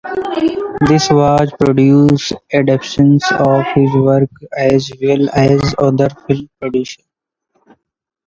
This 0.87 1.11
was 1.11 1.51
to 1.51 1.57
produce 1.63 2.31
adaptations 2.51 3.23
of 3.37 3.63
his 3.75 3.93
works 3.93 4.33
as 4.57 4.91
well 4.99 5.29
as 5.31 5.75
other 5.77 6.09
film 6.27 6.49
productions. 6.59 7.05